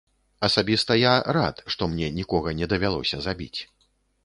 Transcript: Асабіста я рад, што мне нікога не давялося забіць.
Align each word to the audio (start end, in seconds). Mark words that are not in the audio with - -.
Асабіста 0.45 0.95
я 1.01 1.11
рад, 1.37 1.61
што 1.75 1.89
мне 1.93 2.07
нікога 2.17 2.57
не 2.63 2.71
давялося 2.75 3.23
забіць. 3.29 3.55